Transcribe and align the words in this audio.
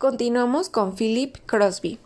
Continuamos 0.00 0.70
con 0.70 0.96
Philip 0.96 1.36
Crosby. 1.44 1.98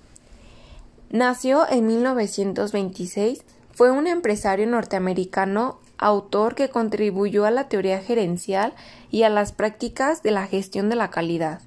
Nació 1.11 1.65
en 1.71 1.87
1926, 1.87 3.45
fue 3.71 3.93
un 3.93 4.09
empresario 4.09 4.67
norteamericano, 4.67 5.79
autor 5.97 6.57
que 6.57 6.71
contribuyó 6.71 7.45
a 7.45 7.53
la 7.53 7.69
teoría 7.69 8.01
gerencial 8.01 8.75
y 9.13 9.23
a 9.23 9.29
las 9.29 9.53
prácticas 9.53 10.25
de 10.25 10.33
la 10.33 10.49
gestión 10.49 10.89
de 10.89 10.97
la 10.97 11.11
calidad. 11.11 11.61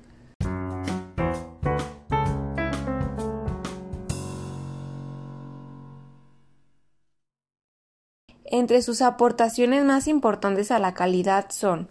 Entre 8.44 8.82
sus 8.82 9.02
aportaciones 9.02 9.86
más 9.86 10.10
importantes 10.10 10.72
a 10.72 10.80
la 10.80 10.94
calidad 10.94 11.52
son 11.52 11.88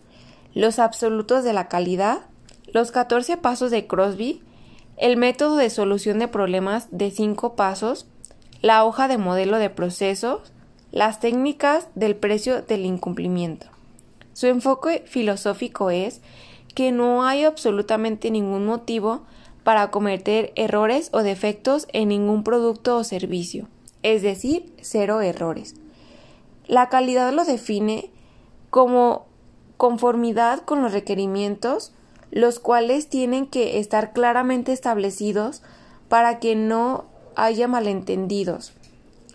los 0.53 0.79
absolutos 0.79 1.43
de 1.43 1.55
la 1.55 1.69
calidad, 1.69 2.27
los 2.77 2.93
14 2.93 3.39
pasos 3.39 3.71
de 3.71 3.87
Crosby, 3.87 4.43
el 4.99 5.17
método 5.17 5.57
de 5.57 5.71
solución 5.71 6.19
de 6.19 6.29
problemas 6.29 6.89
de 6.91 7.11
5 7.11 7.57
pasos, 7.57 8.07
la 8.61 8.85
hoja 8.85 9.09
de 9.09 9.17
modelo 9.17 9.57
de 9.57 9.71
procesos, 9.71 10.53
las 10.93 11.19
técnicas 11.19 11.89
del 11.95 12.17
precio 12.17 12.61
del 12.61 12.85
incumplimiento. 12.85 13.67
Su 14.35 14.49
enfoque 14.49 15.03
filosófico 15.07 15.89
es 15.89 16.21
que 16.75 16.93
no 16.93 17.25
hay 17.25 17.45
absolutamente 17.45 18.31
ningún 18.31 18.67
motivo 18.67 19.23
para 19.65 19.91
cometer 19.91 20.53
errores 20.55 21.09
o 21.15 21.23
defectos 21.23 21.89
en 21.95 22.09
ningún 22.09 22.45
producto 22.45 22.99
o 22.99 23.05
servicio, 23.05 23.69
es 24.03 24.21
decir, 24.21 24.71
cero 24.83 25.23
errores. 25.23 25.77
La 26.67 26.91
calidad 26.91 27.33
lo 27.33 27.47
define 27.47 28.11
como 28.69 29.25
conformidad 29.79 30.61
con 30.61 30.83
los 30.83 30.93
requerimientos, 30.93 31.95
los 32.31 32.59
cuales 32.59 33.09
tienen 33.09 33.47
que 33.47 33.79
estar 33.79 34.13
claramente 34.13 34.73
establecidos 34.73 35.63
para 36.09 36.39
que 36.39 36.55
no 36.55 37.07
haya 37.35 37.69
malentendidos. 37.69 38.73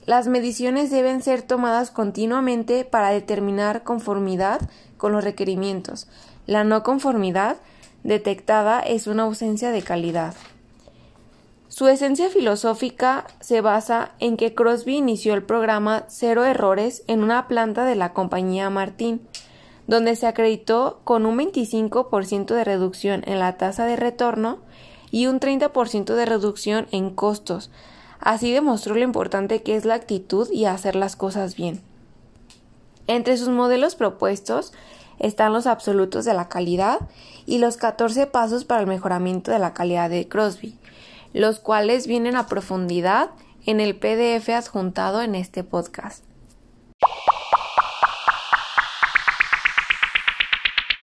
Las 0.06 0.28
mediciones 0.28 0.89
deben 0.89 1.22
ser 1.22 1.44
tomadas 1.44 1.92
continuamente 1.92 2.86
para 2.86 3.12
determinar 3.12 3.84
conformidad 3.84 4.62
con 4.97 5.12
los 5.12 5.23
requerimientos. 5.23 6.08
La 6.47 6.64
no 6.64 6.84
conformidad 6.84 7.58
detectada 8.03 8.80
es 8.80 9.08
una 9.08 9.23
ausencia 9.23 9.72
de 9.72 9.84
calidad. 9.84 10.34
Su 11.67 11.88
esencia 11.88 12.30
filosófica 12.30 13.28
se 13.39 13.62
basa 13.62 14.12
en 14.19 14.36
que 14.36 14.53
Crosby 14.53 14.97
inició 14.97 15.34
el 15.34 15.44
programa 15.44 16.03
Cero 16.09 16.44
Errores 16.44 17.03
en 17.08 17.23
una 17.23 17.47
planta 17.47 17.86
de 17.86 17.95
la 17.95 18.12
compañía 18.12 18.69
Martín, 18.69 19.22
donde 19.88 20.16
se 20.16 20.28
acreditó 20.28 21.02
con 21.04 21.26
un 21.26 21.38
25% 21.38 22.54
de 22.54 22.64
reducción 22.64 23.24
en 23.26 23.40
la 23.40 23.58
tasa 23.58 23.86
de 23.86 23.96
retorno 23.96 24.60
y 25.12 25.28
un 25.28 25.40
30% 25.40 26.16
de 26.16 26.26
reducción 26.26 26.88
en 26.92 27.10
costos. 27.10 27.72
Así 28.20 28.52
demostró 28.52 28.96
lo 28.96 29.04
importante 29.04 29.64
que 29.64 29.76
es 29.76 29.86
la 29.86 29.96
actitud 29.96 30.50
y 30.52 30.66
hacer 30.66 30.96
las 30.96 31.16
cosas 31.16 31.56
bien. 31.56 31.82
Entre 33.08 33.36
sus 33.38 33.50
modelos 33.50 33.96
propuestos 33.96 34.74
están 35.20 35.54
los 35.54 35.68
absolutos 35.68 36.26
de 36.26 36.34
la 36.34 36.48
calidad 36.48 37.00
y 37.46 37.58
los 37.58 37.78
14 37.78 38.28
pasos 38.28 38.64
para 38.64 38.82
el 38.82 38.88
mejoramiento 38.88 39.52
de 39.52 39.59
la 39.59 39.74
calidad 39.74 40.09
de 40.09 40.28
Crosby 40.28 40.78
los 41.34 41.59
cuales 41.59 42.08
vienen 42.08 42.36
a 42.36 42.48
profundidad 42.48 43.32
en 43.66 43.80
el 43.80 43.96
PDF 43.98 44.50
adjuntado 44.50 45.22
en 45.22 45.36
este 45.36 45.64
podcast. 45.64 46.24